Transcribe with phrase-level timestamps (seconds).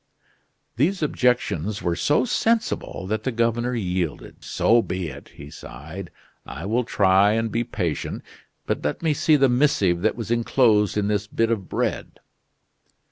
[0.77, 4.43] These objections were so sensible that the governor yielded.
[4.43, 6.09] "So be it," he sighed,
[6.43, 8.23] "I will try and be patient.
[8.65, 12.19] But let me see the missive that was enclosed in this bit of bread."